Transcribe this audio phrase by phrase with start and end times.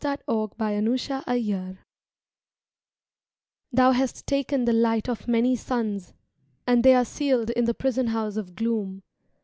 [0.03, 1.77] i /(8^ (W TO THE DARKNESS
[3.71, 6.15] Thou hast taken the light of many suns.
[6.65, 9.03] And they are sealed in the prison house of gloom.